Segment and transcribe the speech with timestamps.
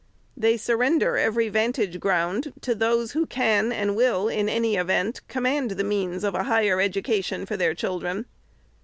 [0.35, 5.43] They surrender every vantage ground to those who can and will, in any event, com
[5.43, 8.25] mand the means of a higher education for their children.